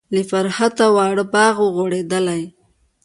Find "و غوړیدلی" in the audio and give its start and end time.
1.61-2.43